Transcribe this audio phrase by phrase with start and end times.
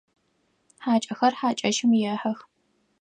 [0.83, 2.39] Хьакӏэхэр хьакӏэщым ехьэх.